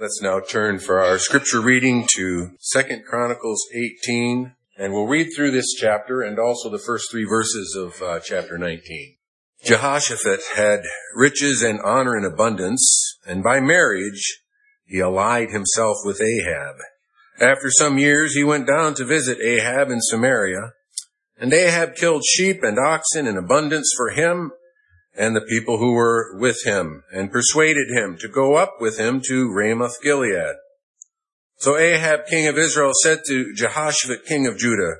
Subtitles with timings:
[0.00, 5.50] Let's now turn for our scripture reading to Second Chronicles 18, and we'll read through
[5.50, 9.16] this chapter and also the first three verses of uh, chapter 19.
[9.64, 10.82] Jehoshaphat had
[11.16, 14.40] riches and honor in abundance, and by marriage
[14.86, 16.76] he allied himself with Ahab.
[17.40, 20.74] After some years he went down to visit Ahab in Samaria,
[21.40, 24.52] and Ahab killed sheep and oxen in abundance for him
[25.18, 29.20] and the people who were with him, and persuaded him to go up with him
[29.26, 30.54] to Ramoth Gilead.
[31.56, 34.98] So Ahab, king of Israel, said to Jehoshaphat, king of Judah,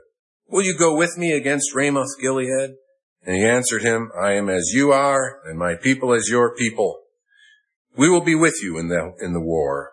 [0.48, 2.74] Will you go with me against Ramoth Gilead?
[3.22, 7.02] And he answered him, I am as you are, and my people as your people.
[7.96, 9.92] We will be with you in the, in the war.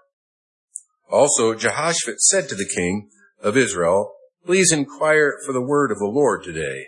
[1.09, 3.09] Also, Jehoshaphat said to the king
[3.44, 4.13] of Israel,
[4.45, 6.88] Please inquire for the word of the Lord today.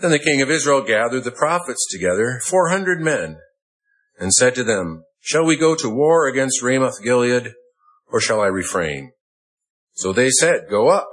[0.00, 3.38] Then the king of Israel gathered the prophets together, four hundred men,
[4.18, 7.54] and said to them, Shall we go to war against Ramoth Gilead,
[8.08, 9.12] or shall I refrain?
[9.92, 11.08] So they said, Go up,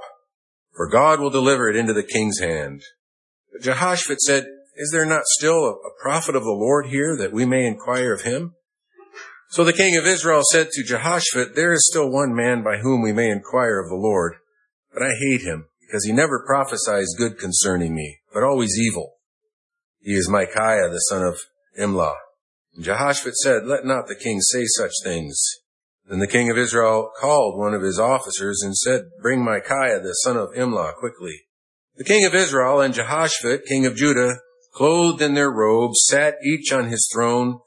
[0.74, 2.82] for God will deliver it into the king's hand.
[3.52, 7.44] But Jehoshaphat said, Is there not still a prophet of the Lord here that we
[7.44, 8.54] may inquire of him?
[9.50, 13.02] So the king of Israel said to Jehoshaphat, There is still one man by whom
[13.02, 14.34] we may inquire of the Lord,
[14.92, 19.14] but I hate him, because he never prophesies good concerning me but always evil.
[20.00, 21.38] He is Micaiah, the son of
[21.78, 22.16] Imlah.
[22.74, 25.40] And Jehoshaphat said, Let not the king say such things.
[26.06, 30.12] Then the king of Israel called one of his officers and said, Bring Micaiah, the
[30.24, 31.42] son of Imlah, quickly.
[31.96, 34.36] The king of Israel and Jehoshaphat, king of Judah,
[34.74, 37.60] clothed in their robes, sat each on his throne,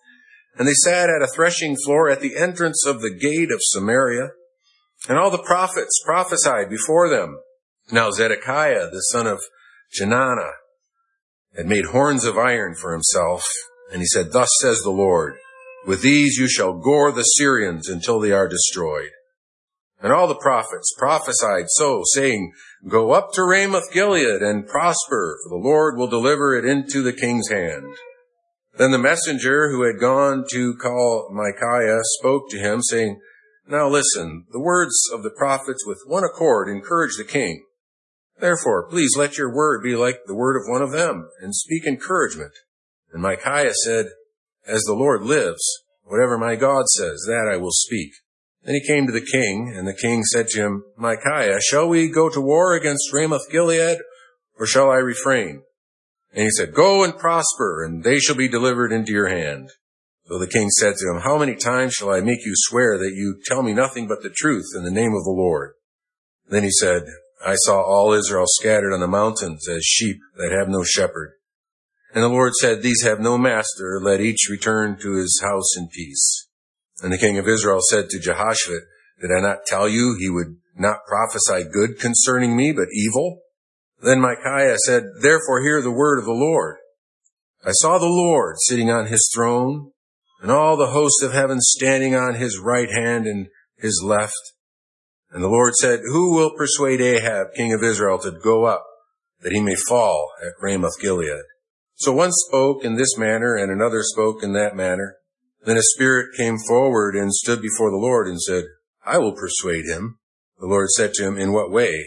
[0.57, 4.29] and they sat at a threshing floor at the entrance of the gate of Samaria.
[5.07, 7.39] And all the prophets prophesied before them.
[7.91, 9.39] Now Zedekiah, the son of
[9.99, 10.53] Chenaanah
[11.55, 13.45] had made horns of iron for himself,
[13.91, 15.35] and he said, Thus says the Lord,
[15.87, 19.11] with these you shall gore the Syrians until they are destroyed.
[20.01, 22.51] And all the prophets prophesied so, saying,
[22.87, 27.13] Go up to Ramoth Gilead and prosper, for the Lord will deliver it into the
[27.13, 27.95] king's hand.
[28.77, 33.21] Then the messenger who had gone to call Micaiah spoke to him, saying,
[33.67, 37.63] Now listen, the words of the prophets with one accord encourage the king.
[38.39, 41.85] Therefore, please let your word be like the word of one of them, and speak
[41.85, 42.51] encouragement.
[43.11, 44.07] And Micaiah said,
[44.67, 45.63] As the Lord lives,
[46.03, 48.11] whatever my God says, that I will speak.
[48.63, 52.09] Then he came to the king, and the king said to him, Micaiah, shall we
[52.09, 53.99] go to war against Ramoth Gilead,
[54.59, 55.61] or shall I refrain?
[56.33, 59.69] And he said, Go and prosper, and they shall be delivered into your hand.
[60.27, 63.13] So the king said to him, How many times shall I make you swear that
[63.13, 65.73] you tell me nothing but the truth in the name of the Lord?
[66.49, 67.03] Then he said,
[67.45, 71.33] I saw all Israel scattered on the mountains as sheep that have no shepherd.
[72.13, 75.87] And the Lord said, These have no master, let each return to his house in
[75.89, 76.47] peace.
[77.03, 78.81] And the king of Israel said to Jehoshaphat,
[79.21, 83.41] Did I not tell you he would not prophesy good concerning me, but evil?
[84.01, 86.77] Then Micaiah said, Therefore hear the word of the Lord.
[87.63, 89.91] I saw the Lord sitting on his throne,
[90.41, 93.47] and all the host of heaven standing on his right hand and
[93.77, 94.33] his left.
[95.35, 98.85] And the Lord said, Who will persuade Ahab, king of Israel, to go up,
[99.41, 101.43] that he may fall at Ramoth Gilead?
[101.95, 105.17] So one spoke in this manner, and another spoke in that manner.
[105.65, 108.63] Then a spirit came forward and stood before the Lord and said,
[109.05, 110.19] I will persuade him.
[110.57, 112.05] The Lord said to him, In what way?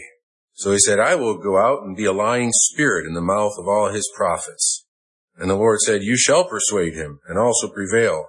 [0.53, 3.53] So he said, I will go out and be a lying spirit in the mouth
[3.59, 4.87] of all his prophets.
[5.37, 8.25] And the Lord said, You shall persuade him, and also prevail.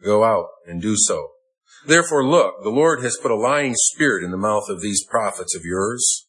[0.00, 1.33] Go out and do so.
[1.86, 5.54] Therefore look, the Lord has put a lying spirit in the mouth of these prophets
[5.54, 6.26] of yours,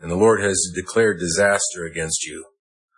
[0.00, 2.46] and the Lord has declared disaster against you.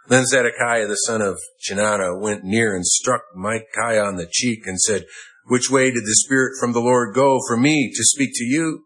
[0.08, 4.80] Then Zedekiah the son of Chenaanah went near and struck Micaiah on the cheek and
[4.80, 5.04] said,
[5.46, 8.84] Which way did the Spirit from the Lord go for me to speak to you?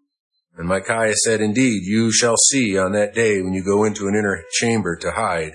[0.57, 4.17] And Micaiah said, Indeed, you shall see on that day when you go into an
[4.17, 5.53] inner chamber to hide.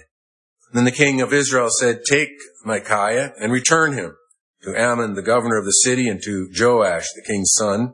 [0.71, 2.29] Then the king of Israel said, Take
[2.63, 4.15] Micaiah and return him
[4.63, 7.93] to Amon, the governor of the city, and to Joash, the king's son,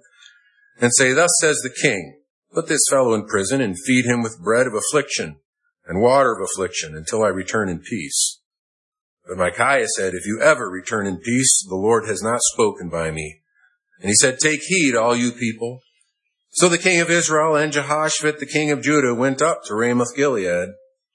[0.80, 2.22] and say, Thus says the king,
[2.54, 5.38] put this fellow in prison and feed him with bread of affliction
[5.86, 8.40] and water of affliction until I return in peace.
[9.28, 13.12] But Micaiah said, If you ever return in peace, the Lord has not spoken by
[13.12, 13.42] me.
[14.00, 15.82] And he said, Take heed, all you people.
[16.52, 20.16] So the king of Israel and Jehoshaphat, the king of Judah, went up to Ramoth
[20.16, 20.70] Gilead.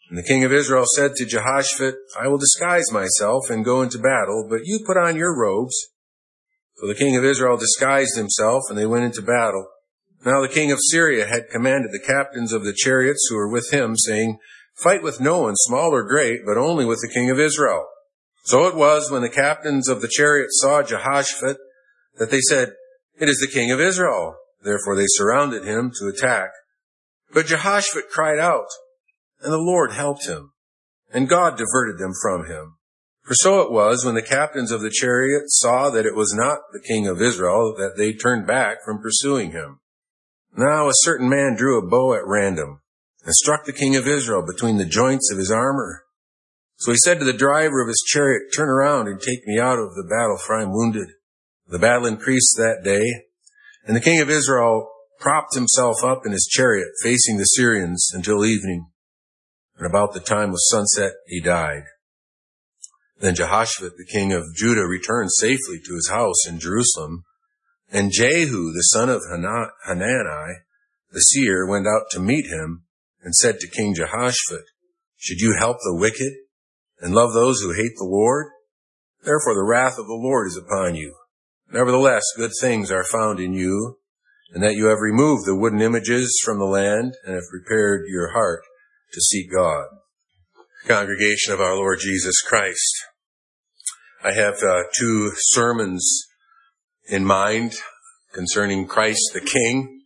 [0.09, 3.99] And the king of Israel said to Jehoshaphat, I will disguise myself and go into
[3.99, 5.77] battle, but you put on your robes.
[6.77, 9.69] So the king of Israel disguised himself, and they went into battle.
[10.25, 13.71] Now the king of Syria had commanded the captains of the chariots who were with
[13.71, 14.39] him, saying,
[14.77, 17.87] Fight with no one, small or great, but only with the king of Israel.
[18.45, 21.59] So it was when the captains of the chariots saw Jehoshaphat
[22.17, 22.73] that they said,
[23.21, 24.37] It is the king of Israel.
[24.63, 26.51] Therefore they surrounded him to attack.
[27.33, 28.69] But Jehoshaphat cried out,
[29.40, 30.52] and the Lord helped him,
[31.12, 32.79] and God diverted them from him.
[33.23, 36.61] For so it was when the captains of the chariot saw that it was not
[36.73, 39.81] the king of Israel that they turned back from pursuing him.
[40.56, 42.81] Now a certain man drew a bow at random
[43.25, 46.05] and struck the king of Israel between the joints of his armor.
[46.76, 49.79] So he said to the driver of his chariot, turn around and take me out
[49.79, 51.08] of the battle for I am wounded.
[51.67, 53.05] The battle increased that day
[53.85, 54.90] and the king of Israel
[55.20, 58.87] propped himself up in his chariot facing the Syrians until evening.
[59.79, 61.85] And about the time of sunset, he died.
[63.21, 67.25] Then Jehoshaphat, the king of Judah, returned safely to his house in Jerusalem.
[67.91, 70.55] And Jehu, the son of Hanani,
[71.13, 72.85] the seer, went out to meet him
[73.23, 74.65] and said to King Jehoshaphat,
[75.17, 76.33] Should you help the wicked
[77.01, 78.49] and love those who hate the Lord?
[79.23, 81.15] Therefore the wrath of the Lord is upon you.
[81.71, 83.99] Nevertheless, good things are found in you,
[84.53, 88.33] and that you have removed the wooden images from the land and have prepared your
[88.33, 88.63] heart
[89.13, 89.87] to seek God.
[90.87, 93.05] Congregation of our Lord Jesus Christ.
[94.25, 96.27] I have uh, two sermons
[97.09, 97.75] in mind
[98.33, 100.03] concerning Christ the King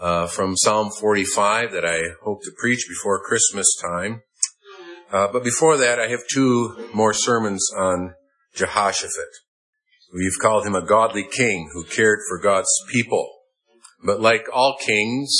[0.00, 4.22] uh, from Psalm 45 that I hope to preach before Christmas time.
[5.12, 8.14] Uh, but before that, I have two more sermons on
[8.54, 9.30] Jehoshaphat.
[10.12, 13.28] We've called him a godly king who cared for God's people.
[14.04, 15.34] But like all kings,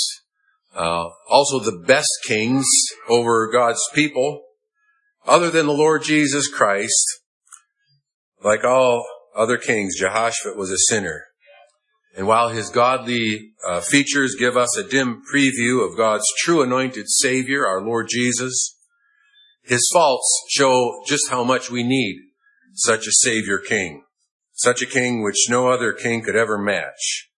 [0.75, 2.65] uh, also the best kings
[3.07, 4.43] over God's people,
[5.25, 7.21] other than the Lord Jesus Christ,
[8.43, 9.05] like all
[9.35, 11.25] other kings, Jehoshaphat was a sinner.
[12.17, 17.05] And while his godly uh, features give us a dim preview of God's true anointed
[17.07, 18.77] Savior, our Lord Jesus,
[19.63, 22.17] his faults show just how much we need
[22.75, 24.05] such a Savior King
[24.55, 27.29] such a king which no other king could ever match.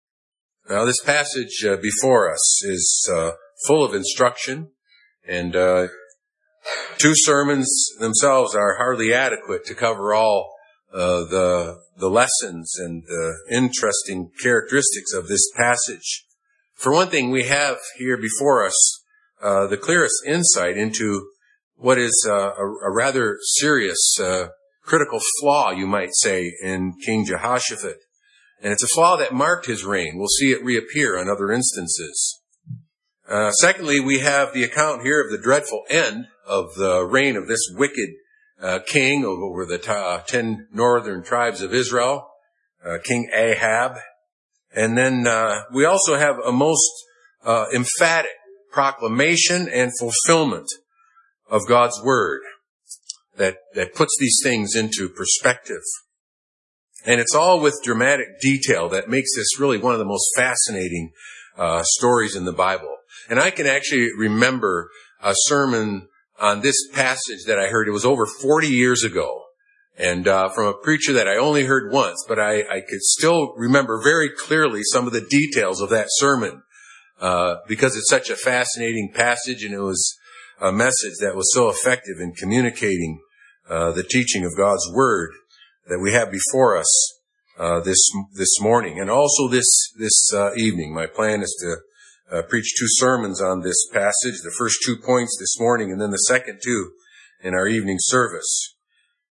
[0.69, 3.31] Now, this passage uh, before us is uh,
[3.67, 4.71] full of instruction,
[5.25, 5.87] and uh,
[6.97, 10.53] two sermons themselves are hardly adequate to cover all
[10.93, 16.25] uh, the the lessons and the interesting characteristics of this passage.
[16.75, 19.03] For one thing, we have here before us
[19.41, 21.29] uh, the clearest insight into
[21.75, 24.19] what is uh, a, a, rather serious
[24.83, 27.97] critical flaw, you might say, in King Jehoshaphat.
[28.61, 30.13] And it's a flaw that marked his reign.
[30.15, 32.41] We'll see it reappear on other instances.
[33.29, 37.47] Uh, secondly, we have the account here of the dreadful end of the reign of
[37.47, 38.09] this wicked
[38.61, 42.27] uh, king over the uh, ten northern tribes of Israel,
[42.83, 43.97] uh, King Ahab.
[44.73, 46.89] And then uh, we also have a most
[47.43, 48.31] uh, emphatic
[48.71, 50.67] proclamation and fulfillment
[51.49, 52.41] of God's word
[53.37, 55.81] that, that puts these things into perspective.
[57.07, 61.11] And it's all with dramatic detail that makes this really one of the most fascinating
[61.57, 62.97] uh, stories in the Bible.
[63.29, 64.89] And I can actually remember
[65.23, 67.87] a sermon on this passage that I heard.
[67.87, 69.43] It was over 40 years ago.
[69.97, 73.53] And uh, from a preacher that I only heard once, but I, I could still
[73.55, 76.61] remember very clearly some of the details of that sermon
[77.21, 80.15] uh, because it's such a fascinating passage, and it was
[80.61, 83.21] a message that was so effective in communicating
[83.69, 85.31] uh, the teaching of God's Word
[85.87, 87.19] that we have before us
[87.57, 90.93] uh, this this morning, and also this this uh, evening.
[90.93, 94.41] My plan is to uh, preach two sermons on this passage.
[94.43, 96.91] The first two points this morning, and then the second two
[97.43, 98.75] in our evening service.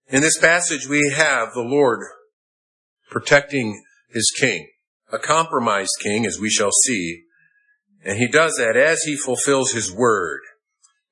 [0.09, 2.01] In this passage, we have the Lord
[3.11, 4.69] protecting His King,
[5.13, 7.25] a compromised King, as we shall see,
[8.05, 10.41] and He does that as He fulfills His Word.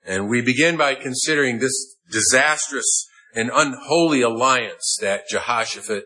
[0.04, 6.04] And we begin by considering this disastrous and unholy alliance that Jehoshaphat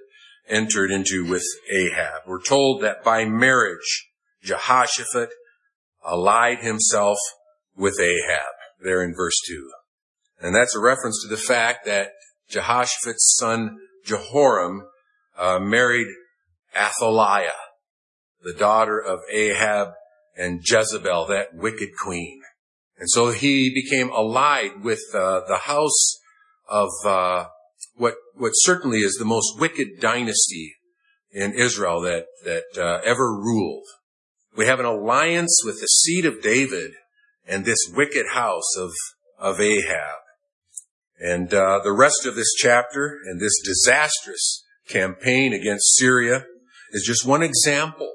[0.49, 2.22] entered into with Ahab.
[2.26, 4.08] We're told that by marriage,
[4.42, 5.30] Jehoshaphat
[6.04, 7.18] allied himself
[7.76, 9.70] with Ahab, there in verse 2.
[10.40, 12.10] And that's a reference to the fact that
[12.49, 14.88] Jehoshaphat's son Jehoram
[15.38, 16.08] uh, married
[16.76, 17.50] Athaliah,
[18.42, 19.90] the daughter of Ahab
[20.37, 22.40] and Jezebel, that wicked queen.
[22.99, 26.18] And so he became allied with uh, the house
[26.70, 27.46] of uh,
[27.96, 30.76] what what certainly is the most wicked dynasty
[31.32, 33.86] in Israel that that uh, ever ruled.
[34.56, 36.92] We have an alliance with the seed of David
[37.46, 38.92] and this wicked house of
[39.38, 40.18] of Ahab.
[41.18, 46.44] And uh, the rest of this chapter and this disastrous campaign against Syria
[46.92, 48.12] is just one example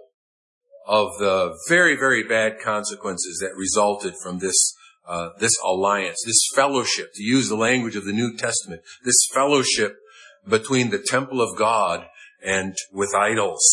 [0.88, 4.75] of the very, very bad consequences that resulted from this
[5.08, 9.98] uh, this alliance, this fellowship, to use the language of the New Testament, this fellowship
[10.48, 12.06] between the temple of God
[12.44, 13.64] and with idols.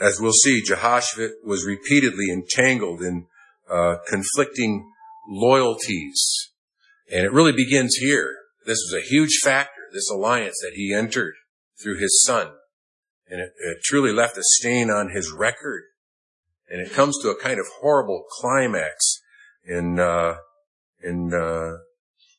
[0.00, 3.26] as we'll see, Jehoshaphat was repeatedly entangled in
[3.70, 4.90] uh, conflicting
[5.28, 6.50] loyalties.
[7.10, 8.34] And it really begins here.
[8.66, 11.34] This was a huge factor, this alliance that he entered
[11.82, 12.48] through his son.
[13.28, 15.84] And it, it truly left a stain on his record.
[16.68, 19.20] And it comes to a kind of horrible climax
[19.64, 20.36] in, uh,
[21.02, 21.78] in, uh,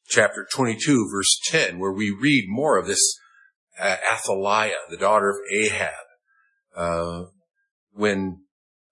[0.07, 3.17] chapter 22 verse 10 where we read more of this
[3.79, 5.93] uh, Athaliah, the daughter of Ahab.
[6.75, 7.23] Uh,
[7.91, 8.41] when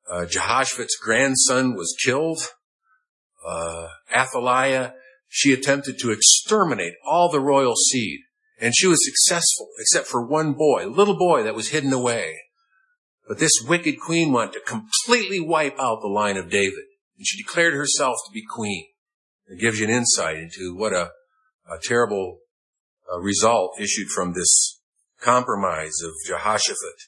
[0.10, 2.40] uh, Jehoshaphat's grandson was killed,
[3.46, 4.94] uh, Athaliah,
[5.28, 8.22] she attempted to exterminate all the royal seed.
[8.60, 12.43] And she was successful, except for one boy, a little boy that was hidden away.
[13.28, 16.86] But this wicked queen wanted to completely wipe out the line of David.
[17.18, 18.88] And she declared herself to be queen.
[19.48, 21.12] It gives you an insight into what a,
[21.70, 22.40] a terrible
[23.12, 24.80] uh, result issued from this
[25.22, 27.08] compromise of Jehoshaphat.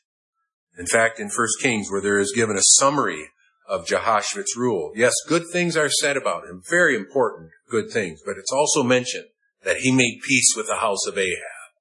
[0.78, 3.30] In fact, in 1 Kings, where there is given a summary
[3.68, 8.38] of Jehoshaphat's rule, yes, good things are said about him, very important good things, but
[8.38, 9.26] it's also mentioned
[9.64, 11.72] that he made peace with the house of Ahab.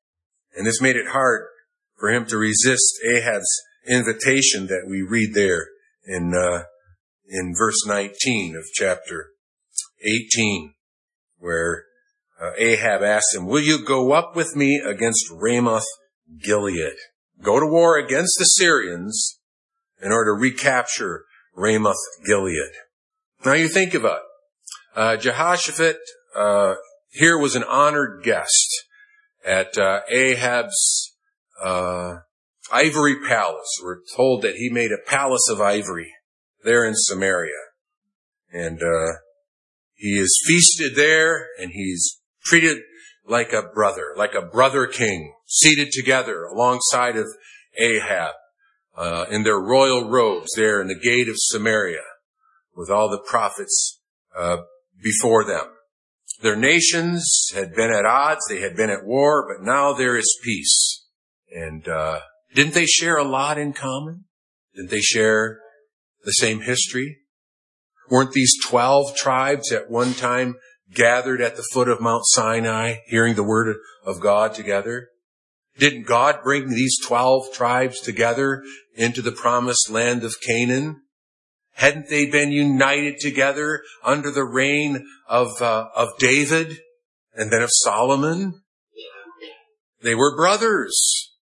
[0.57, 1.47] And this made it hard
[1.99, 5.69] for him to resist Ahab's invitation that we read there
[6.07, 6.65] in, uh,
[7.29, 9.31] in verse 19 of chapter
[10.03, 10.75] 18,
[11.39, 11.85] where
[12.41, 15.87] uh, Ahab asked him, will you go up with me against Ramoth
[16.43, 16.97] Gilead?
[17.43, 19.39] Go to war against the Syrians
[20.03, 21.25] in order to recapture
[21.55, 22.73] Ramoth Gilead.
[23.45, 24.99] Now you think about it.
[24.99, 25.99] Uh, Jehoshaphat
[26.37, 26.75] uh,
[27.11, 28.85] here was an honored guest
[29.45, 31.13] at uh, Ahab's
[31.63, 32.19] uh,
[32.73, 33.81] ivory palace.
[33.83, 36.13] We're told that he made a palace of ivory
[36.63, 37.53] there in Samaria,
[38.53, 39.13] and uh,
[39.95, 42.79] he is feasted there, and he's treated
[43.27, 47.27] like a brother, like a brother king, seated together alongside of
[47.79, 48.35] Ahab
[48.97, 52.03] uh, in their royal robes there in the gate of Samaria,
[52.77, 54.01] with all the prophets
[54.37, 54.59] uh,
[55.03, 55.67] before them.
[56.43, 60.39] Their nations had been at odds, they had been at war, but now there is
[60.43, 61.07] peace.
[61.51, 62.21] And uh,
[62.55, 64.25] didn't they share a lot in common?
[64.75, 65.59] Didn't they share
[66.25, 67.19] the same history?
[68.11, 70.57] Weren't these 12 tribes at one time
[70.93, 75.09] gathered at the foot of Mount Sinai, hearing the word of God together?
[75.79, 78.63] Didn't God bring these 12 tribes together
[78.95, 81.03] into the promised land of Canaan?
[81.73, 86.79] Hadn't they been united together under the reign of, uh, of David
[87.35, 88.61] and then of Solomon?
[90.03, 91.34] They were brothers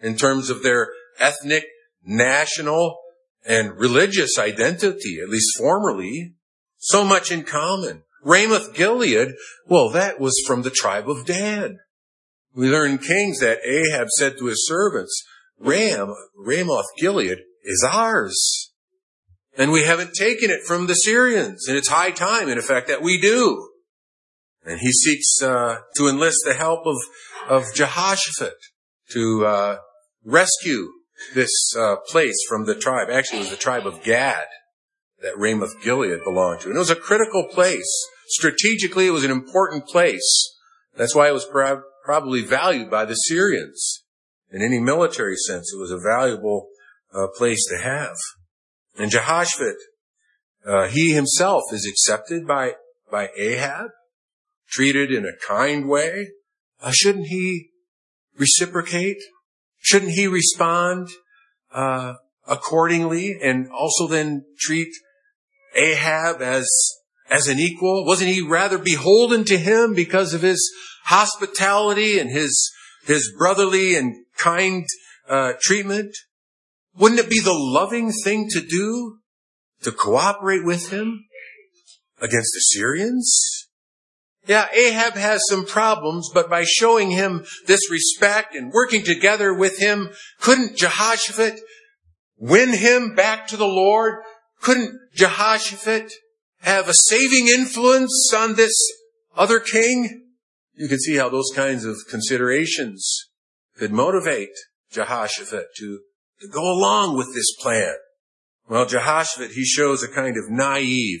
[0.00, 0.88] in terms of their
[1.18, 1.64] ethnic,
[2.04, 2.98] national,
[3.46, 6.34] and religious identity, at least formerly.
[6.78, 8.02] So much in common.
[8.22, 9.34] Ramoth Gilead,
[9.66, 11.78] well, that was from the tribe of Dan.
[12.54, 15.24] We learn in Kings that Ahab said to his servants,
[15.58, 18.72] Ram, Ramoth Gilead is ours.
[19.56, 21.66] And we haven't taken it from the Syrians.
[21.68, 23.70] And it's high time, in effect, that we do.
[24.64, 26.96] And he seeks uh, to enlist the help of,
[27.48, 28.54] of Jehoshaphat
[29.12, 29.76] to uh,
[30.28, 30.88] rescue
[31.34, 33.08] this uh, place from the tribe.
[33.10, 34.46] Actually, it was the tribe of Gad
[35.20, 36.68] that Ramoth Gilead belonged to.
[36.68, 37.90] And it was a critical place.
[38.28, 40.54] Strategically, it was an important place.
[40.96, 44.04] That's why it was prob- probably valued by the Syrians.
[44.50, 46.68] In any military sense, it was a valuable
[47.12, 48.16] uh, place to have.
[48.96, 49.76] And Jehoshaphat,
[50.66, 52.74] uh, he himself is accepted by,
[53.10, 53.88] by Ahab,
[54.68, 56.28] treated in a kind way.
[56.80, 57.70] Uh, shouldn't he
[58.36, 59.18] reciprocate?
[59.88, 61.08] Shouldn't he respond
[61.72, 62.14] uh,
[62.46, 64.88] accordingly and also then treat
[65.74, 66.68] Ahab as
[67.30, 68.04] as an equal?
[68.04, 70.70] Wasn't he rather beholden to him because of his
[71.04, 72.70] hospitality and his
[73.06, 74.84] his brotherly and kind
[75.26, 76.14] uh, treatment?
[76.94, 79.20] Wouldn't it be the loving thing to do
[79.84, 81.24] to cooperate with him
[82.20, 83.67] against the Syrians?
[84.48, 89.78] Yeah, Ahab has some problems, but by showing him this respect and working together with
[89.78, 90.08] him,
[90.40, 91.60] couldn't Jehoshaphat
[92.38, 94.22] win him back to the Lord?
[94.62, 96.10] Couldn't Jehoshaphat
[96.62, 98.72] have a saving influence on this
[99.36, 100.24] other king?
[100.72, 103.26] You can see how those kinds of considerations
[103.76, 104.56] could motivate
[104.90, 106.00] Jehoshaphat to,
[106.40, 107.96] to go along with this plan.
[108.66, 111.20] Well, Jehoshaphat, he shows a kind of naive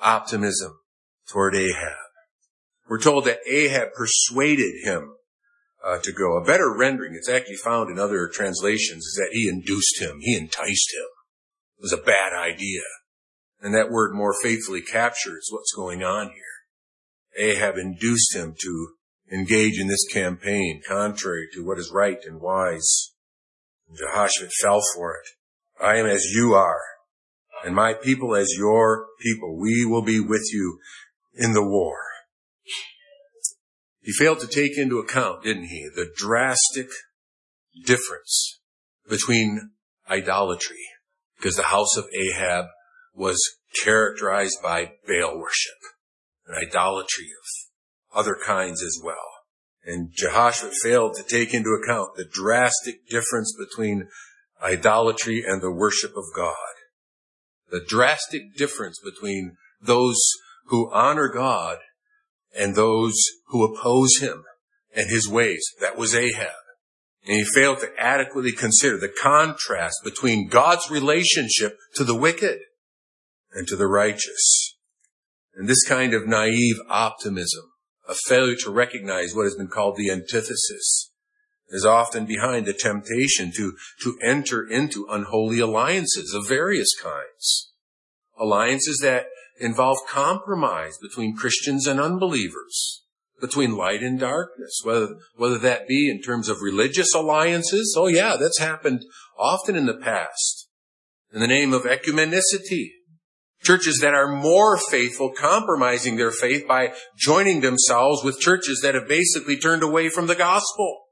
[0.00, 0.78] optimism
[1.28, 2.09] toward Ahab.
[2.90, 5.14] We're told that Ahab persuaded him
[5.86, 6.36] uh, to go.
[6.36, 10.36] A better rendering, it's actually found in other translations, is that he induced him, he
[10.36, 11.06] enticed him.
[11.78, 12.82] It was a bad idea.
[13.60, 17.46] And that word more faithfully captures what's going on here.
[17.52, 18.88] Ahab induced him to
[19.30, 23.12] engage in this campaign contrary to what is right and wise.
[23.88, 25.28] And Jehoshaphat fell for it.
[25.80, 26.82] I am as you are,
[27.64, 29.56] and my people as your people.
[29.56, 30.80] We will be with you
[31.36, 32.09] in the war.
[34.02, 36.88] He failed to take into account, didn't he, the drastic
[37.84, 38.60] difference
[39.08, 39.72] between
[40.08, 40.84] idolatry,
[41.36, 42.66] because the house of Ahab
[43.14, 43.38] was
[43.82, 45.76] characterized by Baal worship
[46.46, 49.16] and idolatry of other kinds as well.
[49.84, 54.08] And Jehoshaphat failed to take into account the drastic difference between
[54.62, 56.54] idolatry and the worship of God.
[57.70, 60.18] The drastic difference between those
[60.66, 61.78] who honor God
[62.54, 63.14] and those
[63.48, 64.44] who oppose him
[64.94, 65.64] and his ways.
[65.80, 66.48] That was Ahab.
[67.26, 72.60] And he failed to adequately consider the contrast between God's relationship to the wicked
[73.52, 74.76] and to the righteous.
[75.54, 77.64] And this kind of naive optimism,
[78.08, 81.10] a failure to recognize what has been called the antithesis,
[81.68, 87.72] is often behind the temptation to, to enter into unholy alliances of various kinds.
[88.38, 89.26] Alliances that
[89.60, 93.02] involve compromise between Christians and unbelievers,
[93.40, 97.94] between light and darkness, whether, whether that be in terms of religious alliances.
[97.96, 99.04] Oh yeah, that's happened
[99.38, 100.68] often in the past.
[101.32, 102.88] In the name of ecumenicity,
[103.62, 109.06] Churches that are more faithful compromising their faith by joining themselves with churches that have
[109.06, 111.02] basically turned away from the gospel.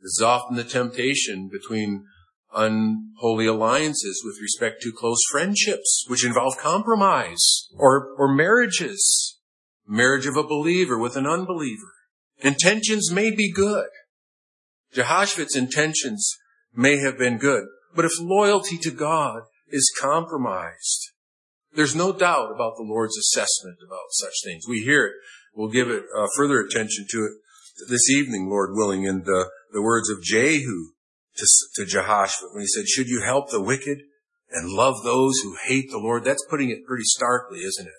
[0.00, 2.06] This is often the temptation between
[2.54, 9.38] unholy alliances with respect to close friendships, which involve compromise or, or marriages.
[9.86, 11.92] Marriage of a believer with an unbeliever.
[12.38, 13.88] Intentions may be good.
[14.92, 16.36] Jehoshaphat's intentions
[16.74, 17.64] may have been good,
[17.94, 21.10] but if loyalty to God is compromised,
[21.74, 24.64] there's no doubt about the Lord's assessment about such things.
[24.68, 25.12] We hear it.
[25.54, 27.32] We'll give it uh, further attention to it
[27.88, 30.90] this evening, Lord willing, in the, the words of Jehu
[31.40, 33.98] to, to Jehoshaphat when he said, should you help the wicked
[34.50, 36.24] and love those who hate the Lord?
[36.24, 37.92] That's putting it pretty starkly, isn't it?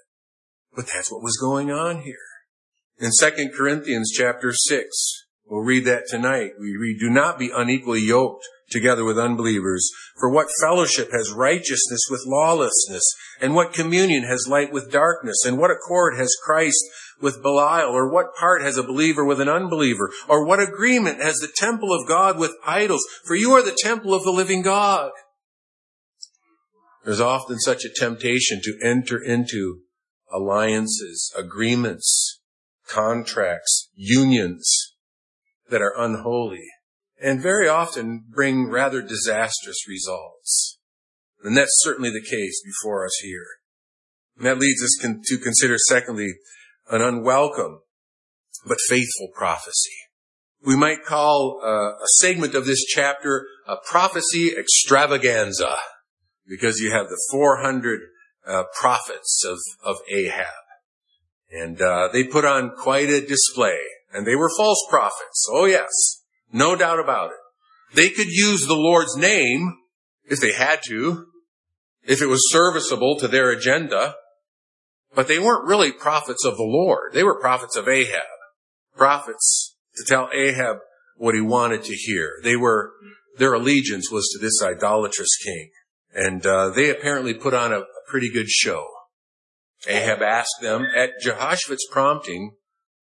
[0.75, 2.15] But that's what was going on here.
[2.99, 6.51] In 2 Corinthians chapter 6, we'll read that tonight.
[6.59, 9.89] We read, do not be unequally yoked together with unbelievers.
[10.19, 13.03] For what fellowship has righteousness with lawlessness?
[13.41, 15.43] And what communion has light with darkness?
[15.45, 16.83] And what accord has Christ
[17.21, 17.91] with Belial?
[17.91, 20.11] Or what part has a believer with an unbeliever?
[20.27, 23.05] Or what agreement has the temple of God with idols?
[23.25, 25.11] For you are the temple of the living God.
[27.03, 29.79] There's often such a temptation to enter into
[30.31, 32.39] alliances, agreements,
[32.87, 34.93] contracts, unions
[35.69, 36.67] that are unholy
[37.21, 40.79] and very often bring rather disastrous results.
[41.43, 43.45] And that's certainly the case before us here.
[44.37, 46.33] And that leads us to consider secondly,
[46.91, 47.79] an unwelcome
[48.67, 49.95] but faithful prophecy.
[50.63, 55.75] We might call uh, a segment of this chapter a prophecy extravaganza
[56.47, 58.01] because you have the 400
[58.45, 60.45] uh, prophets of, of Ahab.
[61.49, 63.79] And uh, they put on quite a display.
[64.13, 65.47] And they were false prophets.
[65.49, 65.89] Oh yes.
[66.51, 67.95] No doubt about it.
[67.95, 69.77] They could use the Lord's name
[70.25, 71.25] if they had to,
[72.03, 74.15] if it was serviceable to their agenda,
[75.13, 77.13] but they weren't really prophets of the Lord.
[77.13, 78.23] They were prophets of Ahab.
[78.95, 80.77] Prophets to tell Ahab
[81.15, 82.39] what he wanted to hear.
[82.43, 82.93] They were,
[83.37, 85.69] their allegiance was to this idolatrous king.
[86.13, 88.85] And uh, they apparently put on a, a pretty good show.
[89.87, 92.55] Ahab asked them at Jehoshaphat's prompting,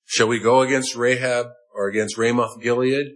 [0.05, 3.07] shall we go against Rahab or against Ramoth Gilead?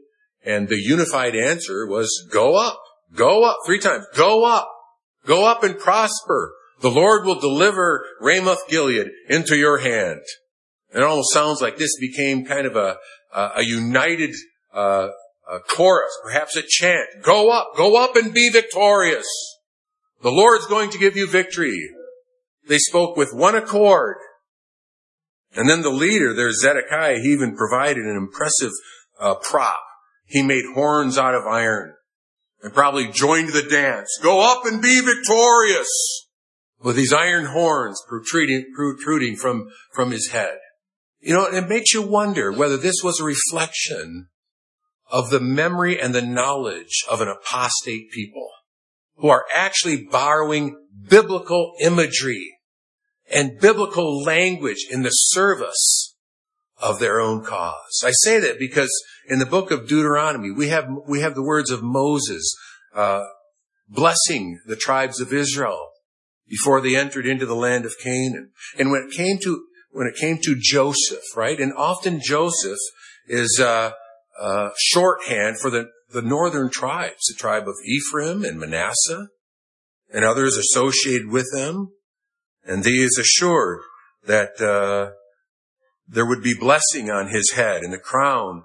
[0.45, 2.79] And the unified answer was, go up,
[3.15, 4.69] go up, three times, go up,
[5.25, 6.55] go up and prosper.
[6.83, 10.21] The Lord will deliver Ramoth Gilead into your hand.
[10.93, 12.97] And It almost sounds like this became kind of a,
[13.33, 14.35] a, united
[14.75, 15.09] uh,
[15.49, 17.09] a chorus, perhaps a chant.
[17.23, 19.27] Go up, go up and be victorious.
[20.23, 21.89] The Lord's going to give you victory.
[22.69, 24.17] They spoke with one accord.
[25.55, 28.73] And then the leader, there's Zedekiah, he even provided an impressive
[29.21, 29.81] uh, prop.
[30.27, 31.95] He made horns out of iron
[32.63, 34.19] and probably joined the dance.
[34.21, 36.27] Go up and be victorious
[36.83, 40.59] with these iron horns protruding, protruding from, from his head.
[41.21, 44.29] You know, it makes you wonder whether this was a reflection
[45.11, 48.49] of the memory and the knowledge of an apostate people
[49.17, 50.77] who are actually borrowing
[51.09, 52.59] biblical imagery
[53.31, 56.17] and biblical language in the service
[56.79, 58.03] of their own cause.
[58.05, 58.91] I say that because
[59.29, 62.53] in the book of Deuteronomy, we have, we have the words of Moses,
[62.95, 63.25] uh,
[63.89, 65.92] blessing the tribes of Israel
[66.49, 68.51] before they entered into the land of Canaan.
[68.79, 71.59] And when it came to, when it came to Joseph, right?
[71.61, 72.79] And often Joseph
[73.27, 73.93] is, uh,
[74.41, 79.29] uh, shorthand for the, the northern tribes, the tribe of Ephraim and Manasseh.
[80.13, 81.93] and others associated with them.
[82.65, 83.81] And he is assured
[84.27, 85.13] that uh,
[86.07, 88.65] there would be blessing on his head and the crown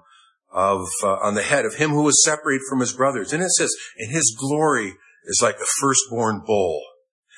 [0.52, 3.32] of uh, on the head of him who was separated from his brothers.
[3.32, 6.82] And it says, "And his glory is like a firstborn bull,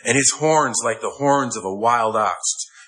[0.05, 2.39] and his horns like the horns of a wild ox."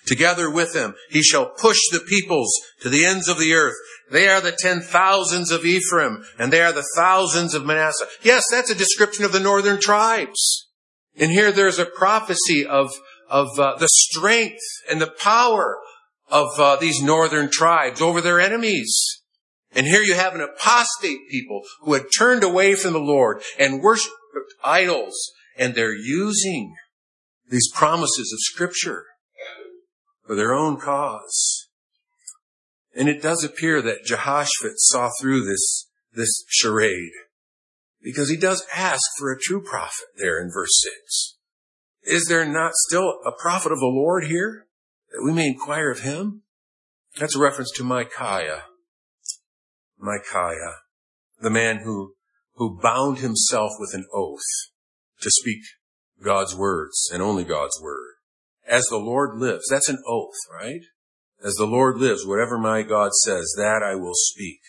[0.05, 3.77] Together with him, he shall push the peoples to the ends of the earth.
[4.11, 8.09] They are the ten thousands of Ephraim, and they are the thousands of Manasseh.
[8.23, 10.69] Yes, that's a description of the northern tribes.
[11.17, 12.91] And here there's a prophecy of,
[13.29, 15.79] of uh, the strength and the power
[16.29, 19.23] of uh, these northern tribes over their enemies.
[19.75, 23.83] And here you have an apostate people who had turned away from the Lord and
[23.83, 24.15] worshiped
[24.65, 25.15] idols,
[25.57, 26.75] and they're using
[27.49, 29.05] these promises of Scripture
[30.27, 31.69] for their own cause.
[32.95, 37.13] And it does appear that Jehoshaphat saw through this, this charade
[38.03, 41.37] because he does ask for a true prophet there in verse 6.
[42.03, 44.67] Is there not still a prophet of the Lord here
[45.13, 46.43] that we may inquire of him?
[47.19, 48.65] That's a reference to Micaiah.
[49.99, 50.79] Micaiah,
[51.41, 52.15] the man who,
[52.55, 54.41] who bound himself with an oath
[55.21, 55.63] to speak
[56.23, 58.15] God's words and only God's word.
[58.67, 59.65] As the Lord lives.
[59.71, 60.83] That's an oath, right?
[61.45, 64.61] As the Lord lives, whatever my God says, that I will speak.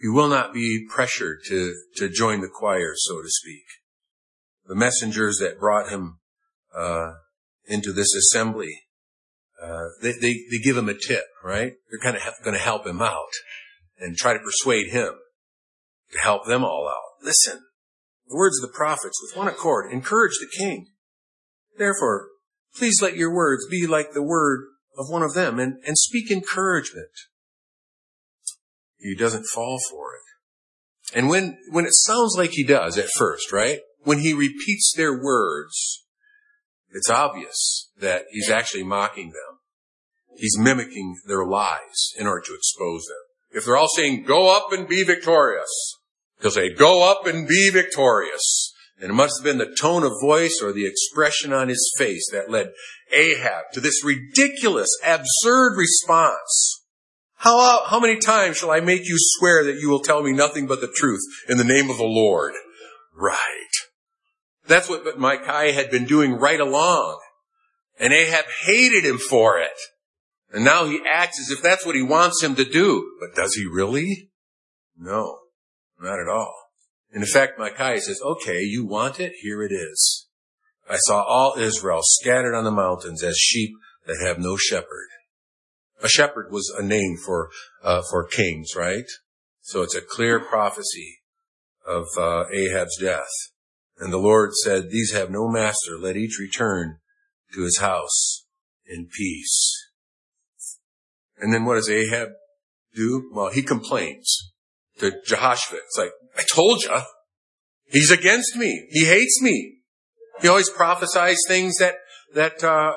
[0.00, 3.64] You will not be pressured to, to join the choir, so to speak.
[4.66, 6.18] The messengers that brought him
[6.76, 7.12] uh,
[7.66, 8.82] into this assembly,
[9.62, 11.72] uh, they, they, they give him a tip, right?
[11.90, 13.32] They're kind of going to help him out
[13.98, 15.14] and try to persuade him
[16.12, 17.24] to help them all out.
[17.24, 17.60] Listen,
[18.28, 20.88] the words of the prophets with one accord encourage the king.
[21.78, 22.28] Therefore,
[22.76, 24.66] please let your words be like the word
[24.98, 27.10] of one of them and, and speak encouragement.
[28.98, 31.16] He doesn't fall for it.
[31.16, 33.80] And when, when it sounds like he does at first, right?
[34.02, 36.04] When he repeats their words,
[36.90, 39.58] it's obvious that he's actually mocking them.
[40.36, 43.16] He's mimicking their lies in order to expose them.
[43.58, 45.97] If they're all saying, go up and be victorious,
[46.40, 48.72] he'll say, go up and be victorious.
[49.00, 52.28] And it must have been the tone of voice or the expression on his face
[52.32, 52.72] that led
[53.12, 56.84] Ahab to this ridiculous, absurd response.
[57.36, 60.66] How, how many times shall I make you swear that you will tell me nothing
[60.66, 62.54] but the truth in the name of the Lord?
[63.14, 63.36] Right.
[64.66, 67.20] That's what Micaiah had been doing right along.
[68.00, 69.78] And Ahab hated him for it.
[70.52, 73.12] And now he acts as if that's what he wants him to do.
[73.20, 74.30] But does he really?
[74.96, 75.38] No,
[76.00, 76.54] not at all.
[77.12, 79.32] And in fact, Micaiah says, okay, you want it?
[79.40, 80.26] Here it is.
[80.88, 83.72] I saw all Israel scattered on the mountains as sheep
[84.06, 85.08] that have no shepherd.
[86.02, 87.50] A shepherd was a name for,
[87.82, 89.06] uh, for kings, right?
[89.60, 91.18] So it's a clear prophecy
[91.86, 93.28] of uh, Ahab's death.
[93.98, 95.98] And the Lord said, these have no master.
[95.98, 96.98] Let each return
[97.54, 98.44] to his house
[98.86, 99.74] in peace.
[101.38, 102.30] And then what does Ahab
[102.94, 103.30] do?
[103.32, 104.52] Well, he complains
[104.98, 105.80] to Jehoshaphat.
[105.86, 106.96] It's like, I told you.
[107.86, 108.86] He's against me.
[108.90, 109.78] He hates me.
[110.40, 111.94] He always prophesies things that,
[112.34, 112.92] that, uh,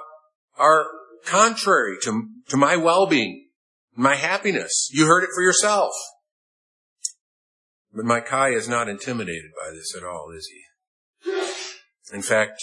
[0.58, 0.86] are
[1.26, 3.48] contrary to, to my well-being,
[3.96, 4.90] my happiness.
[4.92, 5.92] You heard it for yourself.
[7.94, 12.16] But Micaiah is not intimidated by this at all, is he?
[12.16, 12.62] In fact,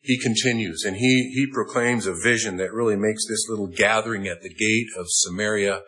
[0.00, 4.42] he continues and he, he proclaims a vision that really makes this little gathering at
[4.42, 5.80] the gate of Samaria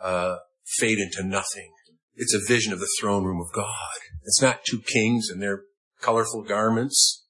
[0.00, 0.36] uh,
[0.78, 1.72] fade into nothing.
[2.16, 3.98] It's a vision of the throne room of God.
[4.24, 5.62] It's not two kings in their
[6.00, 7.24] colorful garments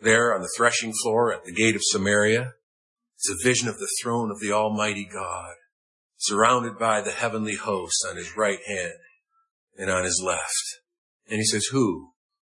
[0.00, 2.54] there on the threshing floor at the gate of Samaria.
[3.16, 5.54] It's a vision of the throne of the Almighty God,
[6.16, 8.94] surrounded by the heavenly hosts on his right hand
[9.78, 10.80] and on his left.
[11.28, 12.12] And he says, who?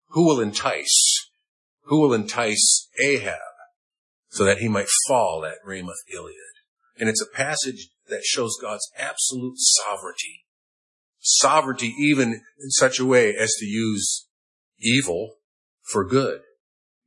[0.10, 1.30] Who will entice?
[1.84, 3.40] Who will entice Ahab
[4.30, 6.36] so that he might fall at Ramoth Gilead?
[7.00, 10.44] And it's a passage that shows God's absolute sovereignty.
[11.26, 14.28] Sovereignty even in such a way as to use
[14.78, 15.36] evil
[15.82, 16.42] for good.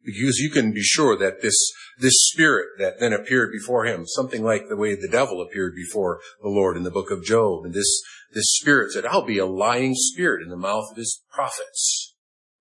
[0.02, 1.56] Because you can be sure that this,
[1.98, 6.20] this spirit that then appeared before him, something like the way the devil appeared before
[6.40, 8.02] the Lord in the book of Job, and this,
[8.32, 12.14] this spirit said, I'll be a lying spirit in the mouth of his prophets.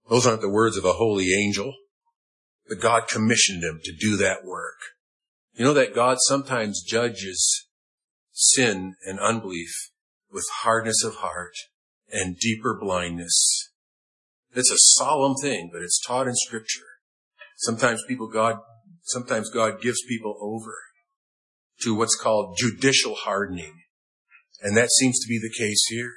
[0.10, 1.74] Those aren't the words of a holy angel,
[2.68, 4.80] but God commissioned him to do that work.
[5.54, 7.68] You know that God sometimes judges
[8.34, 9.91] sin and unbelief
[10.36, 11.54] with hardness of heart
[12.12, 13.71] and deeper blindness.
[14.54, 16.82] It's a solemn thing, but it's taught in scripture.
[17.58, 18.58] Sometimes people, God,
[19.04, 20.76] sometimes God gives people over
[21.84, 23.74] to what's called judicial hardening.
[24.62, 26.12] And that seems to be the case here.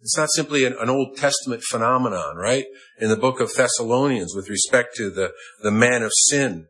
[0.00, 2.64] It's not simply an, an, Old Testament phenomenon, right?
[2.98, 6.66] In the book of Thessalonians with respect to the, the man of sin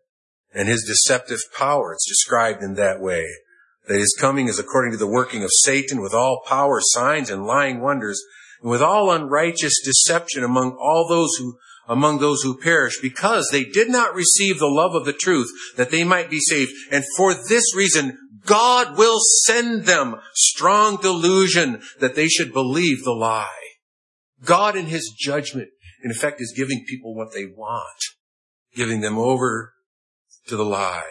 [0.52, 3.26] and his deceptive power, it's described in that way.
[3.86, 7.44] That his coming is according to the working of Satan with all power, signs, and
[7.44, 8.22] lying wonders,
[8.62, 13.64] and with all unrighteous deception among all those who among those who perish because they
[13.64, 16.72] did not receive the love of the truth that they might be saved.
[16.90, 18.16] And for this reason,
[18.46, 23.48] God will send them strong delusion that they should believe the lie.
[24.44, 25.68] God in his judgment,
[26.02, 28.00] in effect, is giving people what they want,
[28.74, 29.74] giving them over
[30.46, 31.10] to the lie.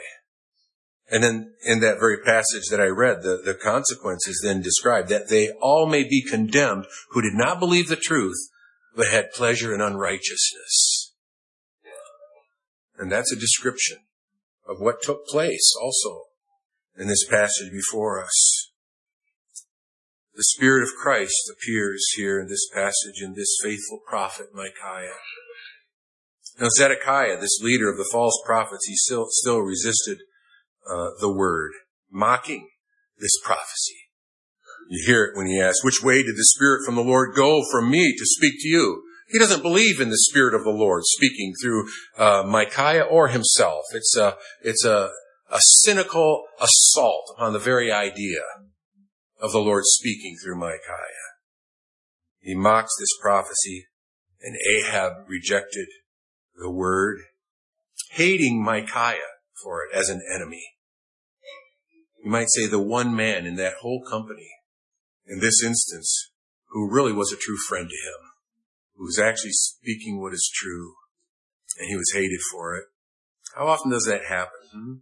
[1.10, 5.10] And then in that very passage that I read, the, the consequence is then described
[5.10, 8.50] that they all may be condemned who did not believe the truth,
[8.96, 11.14] but had pleasure in unrighteousness.
[12.98, 13.98] And that's a description
[14.68, 16.26] of what took place also
[16.98, 18.72] in this passage before us.
[20.36, 25.20] The Spirit of Christ appears here in this passage in this faithful prophet Micaiah.
[26.60, 30.20] Now Zedekiah, this leader of the false prophets, he still, still resisted
[30.90, 31.72] uh, the word,
[32.12, 32.70] mocking
[33.20, 33.96] this prophecy.
[34.90, 37.64] You hear it when he asks, which way did the Spirit from the Lord go
[37.72, 39.04] from me to speak to you?
[39.30, 43.86] He doesn't believe in the Spirit of the Lord speaking through uh, Micaiah or himself.
[43.94, 45.10] It's a, it's a,
[45.50, 48.42] a cynical assault upon the very idea
[49.42, 51.32] of the Lord speaking through Micaiah.
[52.40, 53.88] He mocks this prophecy,
[54.42, 55.88] and Ahab rejected
[56.56, 57.20] the word,
[58.12, 60.76] hating Micaiah for it as an enemy.
[62.24, 64.50] You might say the one man in that whole company,
[65.26, 66.32] in this instance,
[66.70, 68.32] who really was a true friend to him,
[68.96, 70.94] who was actually speaking what is true,
[71.78, 72.86] and he was hated for it.
[73.56, 74.60] How often does that happen?
[74.72, 74.94] Hmm?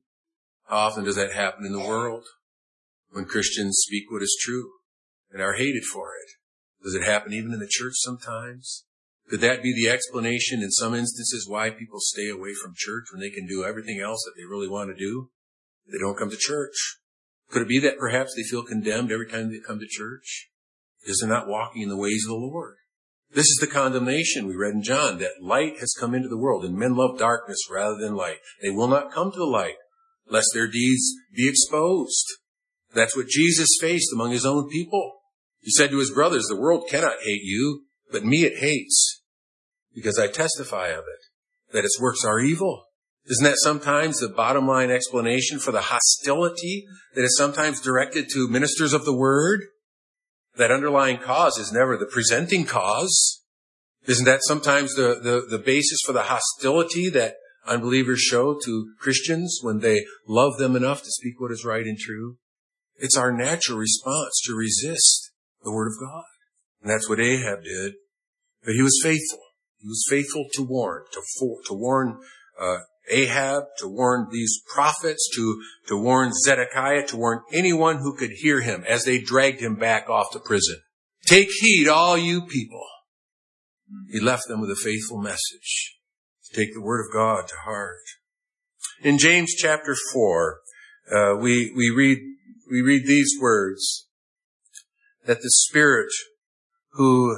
[0.68, 2.26] How often does that happen in the world?
[3.12, 4.72] When Christians speak what is true
[5.32, 6.32] and are hated for it.
[6.84, 8.86] Does it happen even in the church sometimes?
[9.32, 13.22] Could that be the explanation in some instances why people stay away from church when
[13.22, 15.30] they can do everything else that they really want to do?
[15.90, 16.98] They don't come to church.
[17.50, 20.50] Could it be that perhaps they feel condemned every time they come to church?
[21.02, 22.76] Because they're not walking in the ways of the Lord.
[23.34, 26.66] This is the condemnation we read in John, that light has come into the world
[26.66, 28.40] and men love darkness rather than light.
[28.62, 29.76] They will not come to the light
[30.30, 32.26] lest their deeds be exposed.
[32.94, 35.20] That's what Jesus faced among his own people.
[35.62, 39.21] He said to his brothers, the world cannot hate you, but me it hates
[39.94, 42.86] because I testify of it, that its works are evil.
[43.30, 48.48] Isn't that sometimes the bottom line explanation for the hostility that is sometimes directed to
[48.48, 49.62] ministers of the word?
[50.58, 53.42] That underlying cause is never the presenting cause.
[54.06, 57.36] Isn't that sometimes the, the, the basis for the hostility that
[57.68, 61.98] unbelievers show to Christians when they love them enough to speak what is right and
[61.98, 62.38] true.
[62.98, 65.32] It's our natural response to resist
[65.64, 66.24] the word of God.
[66.82, 67.94] And that's what Ahab did.
[68.64, 69.40] But he was faithful.
[69.82, 72.20] He was faithful to warn, to, for, to warn
[72.60, 78.32] uh, Ahab, to warn these prophets, to, to warn Zedekiah, to warn anyone who could
[78.32, 80.78] hear him as they dragged him back off to prison.
[81.26, 82.86] Take heed, all you people.
[84.12, 85.98] He left them with a faithful message
[86.54, 88.02] take the word of God to heart.
[89.04, 90.60] In James chapter four,
[91.12, 92.18] uh, we we read
[92.70, 94.08] we read these words
[95.26, 96.12] that the Spirit
[96.94, 97.36] who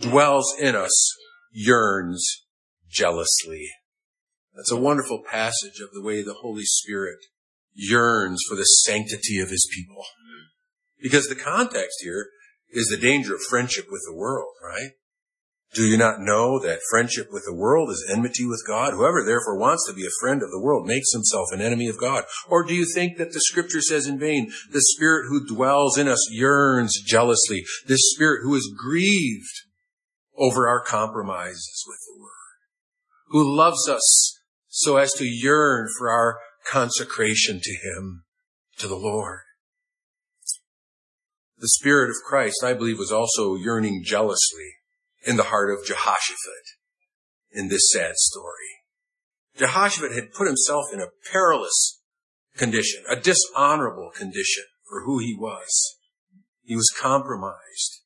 [0.00, 1.14] dwells in us
[1.52, 2.44] yearns
[2.88, 3.68] jealously.
[4.54, 7.18] That's a wonderful passage of the way the Holy Spirit
[7.74, 10.04] yearns for the sanctity of His people.
[11.00, 12.26] Because the context here
[12.70, 14.90] is the danger of friendship with the world, right?
[15.74, 18.94] Do you not know that friendship with the world is enmity with God?
[18.94, 22.00] Whoever therefore wants to be a friend of the world makes himself an enemy of
[22.00, 22.24] God.
[22.48, 26.08] Or do you think that the scripture says in vain, the spirit who dwells in
[26.08, 29.62] us yearns jealously, this spirit who is grieved
[30.38, 32.30] over our compromises with the word,
[33.28, 36.38] who loves us so as to yearn for our
[36.70, 38.24] consecration to him,
[38.78, 39.40] to the Lord.
[41.58, 44.74] The spirit of Christ, I believe, was also yearning jealously
[45.26, 46.78] in the heart of Jehoshaphat
[47.50, 48.78] in this sad story.
[49.56, 52.00] Jehoshaphat had put himself in a perilous
[52.56, 55.96] condition, a dishonorable condition for who he was.
[56.62, 57.97] He was compromised,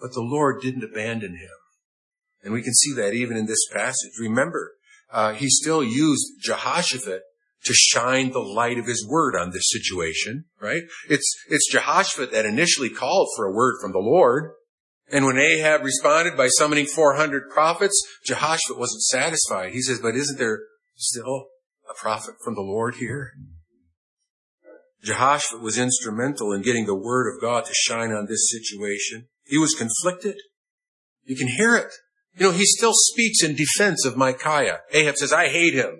[0.00, 1.50] but the Lord didn't abandon him.
[2.42, 4.12] And we can see that even in this passage.
[4.18, 4.72] Remember,
[5.12, 7.22] uh, he still used Jehoshaphat
[7.64, 10.82] to shine the light of his word on this situation, right?
[11.08, 14.52] It's, it's Jehoshaphat that initially called for a word from the Lord.
[15.12, 19.72] And when Ahab responded by summoning 400 prophets, Jehoshaphat wasn't satisfied.
[19.72, 20.60] He says, but isn't there
[20.96, 21.48] still
[21.90, 23.32] a prophet from the Lord here?
[25.02, 29.28] Jehoshaphat was instrumental in getting the word of God to shine on this situation.
[29.50, 30.36] He was conflicted.
[31.24, 31.92] You can hear it.
[32.38, 34.80] You know, he still speaks in defense of Micaiah.
[34.92, 35.98] Ahab says, I hate him.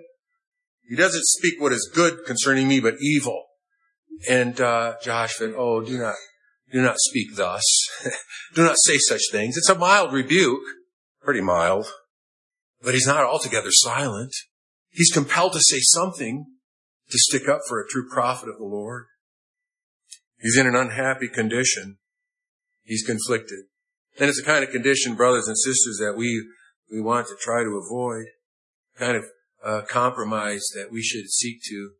[0.87, 3.43] He doesn't speak what is good concerning me, but evil.
[4.29, 6.15] And, uh, Jehoshaphat, oh, do not,
[6.71, 7.63] do not speak thus.
[8.55, 9.57] do not say such things.
[9.57, 10.63] It's a mild rebuke.
[11.21, 11.87] Pretty mild.
[12.81, 14.33] But he's not altogether silent.
[14.89, 16.45] He's compelled to say something
[17.09, 19.05] to stick up for a true prophet of the Lord.
[20.39, 21.97] He's in an unhappy condition.
[22.83, 23.65] He's conflicted.
[24.19, 26.47] And it's the kind of condition, brothers and sisters, that we,
[26.91, 28.25] we want to try to avoid.
[28.97, 29.25] Kind of
[29.63, 31.91] uh, compromise that we should seek to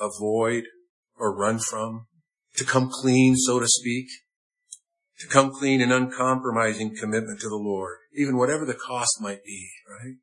[0.00, 0.64] avoid
[1.18, 2.06] or run from.
[2.56, 4.06] To come clean, so to speak.
[5.20, 7.96] To come clean in uncompromising commitment to the Lord.
[8.14, 10.16] Even whatever the cost might be, right?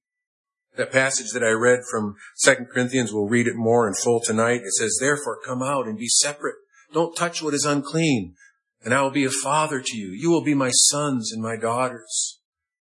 [0.78, 4.62] That passage that I read from 2 Corinthians, we'll read it more in full tonight.
[4.62, 6.56] It says, therefore come out and be separate.
[6.92, 8.36] Don't touch what is unclean
[8.84, 10.10] and I will be a father to you.
[10.10, 12.40] You will be my sons and my daughters.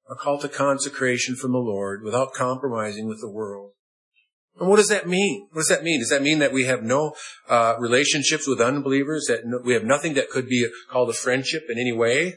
[0.10, 3.74] A call to consecration from the Lord without compromising with the world.
[4.60, 5.48] And what does that mean?
[5.52, 6.00] What does that mean?
[6.00, 7.14] Does that mean that we have no
[7.48, 9.26] uh, relationships with unbelievers?
[9.28, 12.36] That no, we have nothing that could be called a friendship in any way?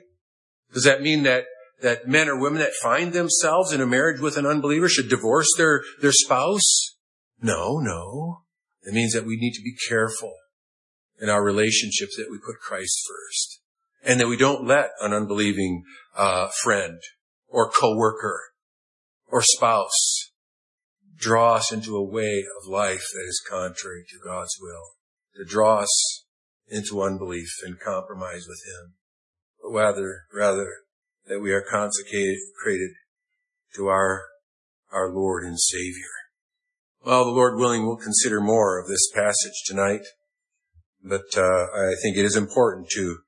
[0.73, 1.47] Does that mean that
[1.81, 5.49] that men or women that find themselves in a marriage with an unbeliever should divorce
[5.57, 6.97] their their spouse?
[7.41, 8.43] No, no.
[8.83, 10.33] It means that we need to be careful
[11.23, 13.61] in our relationships that we put Christ first
[14.05, 15.85] and that we don't let an unbelieving
[16.17, 16.99] uh, friend
[17.49, 18.41] or coworker
[19.29, 20.33] or spouse
[21.17, 24.97] draw us into a way of life that is contrary to God's will,
[25.37, 26.25] to draw us
[26.69, 28.95] into unbelief and compromise with Him,
[29.63, 30.69] but rather, rather
[31.29, 32.91] that we are consecrated
[33.77, 34.25] to our,
[34.91, 36.11] our Lord and Savior.
[37.05, 40.03] Well, the Lord willing, we'll consider more of this passage tonight.
[41.03, 43.19] But uh, I think it is important to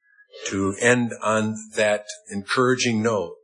[0.46, 3.34] to end on that encouraging note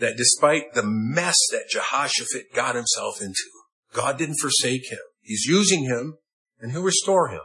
[0.00, 3.44] that despite the mess that Jehoshaphat got himself into,
[3.92, 4.98] God didn't forsake him.
[5.20, 6.18] He's using him
[6.60, 7.42] and he'll restore him.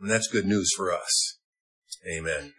[0.00, 1.38] And that's good news for us.
[2.06, 2.52] Amen.